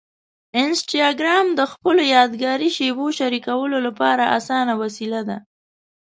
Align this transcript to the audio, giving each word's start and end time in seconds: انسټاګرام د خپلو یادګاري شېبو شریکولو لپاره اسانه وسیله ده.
انسټاګرام 0.63 1.45
د 1.59 1.61
خپلو 1.71 2.01
یادګاري 2.15 2.69
شېبو 2.77 3.05
شریکولو 3.19 3.77
لپاره 3.87 4.23
اسانه 4.37 4.73
وسیله 4.81 5.21
ده. 5.29 5.37